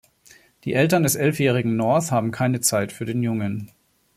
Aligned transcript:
Die 0.63 0.73
Eltern 0.73 1.03
des 1.03 1.13
elfjährigen 1.15 1.75
North 1.77 2.09
haben 2.09 2.31
keine 2.31 2.59
Zeit 2.59 2.91
für 2.91 3.05
den 3.05 3.21
Jungen. 3.21 3.69